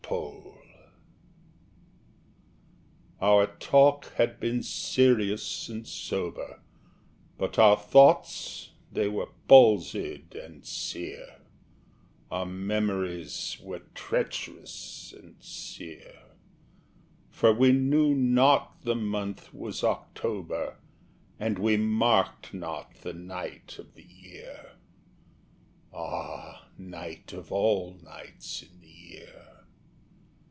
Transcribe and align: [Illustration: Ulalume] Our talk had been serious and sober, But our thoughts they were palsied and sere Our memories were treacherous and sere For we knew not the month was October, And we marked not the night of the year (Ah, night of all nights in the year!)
[Illustration: 0.11 0.43
Ulalume] 3.21 3.21
Our 3.21 3.47
talk 3.47 4.05
had 4.15 4.39
been 4.41 4.61
serious 4.61 5.69
and 5.69 5.87
sober, 5.87 6.59
But 7.37 7.57
our 7.57 7.77
thoughts 7.77 8.71
they 8.91 9.07
were 9.07 9.29
palsied 9.47 10.35
and 10.35 10.65
sere 10.65 11.37
Our 12.29 12.45
memories 12.45 13.57
were 13.61 13.83
treacherous 13.95 15.13
and 15.17 15.37
sere 15.41 16.21
For 17.29 17.53
we 17.53 17.71
knew 17.71 18.13
not 18.13 18.81
the 18.83 18.95
month 18.95 19.53
was 19.53 19.81
October, 19.81 20.75
And 21.39 21.57
we 21.57 21.77
marked 21.77 22.53
not 22.53 22.95
the 22.95 23.13
night 23.13 23.79
of 23.79 23.93
the 23.93 24.03
year 24.03 24.73
(Ah, 25.93 26.67
night 26.77 27.31
of 27.31 27.49
all 27.53 27.93
nights 28.03 28.61
in 28.61 28.81
the 28.81 28.87
year!) 28.89 29.37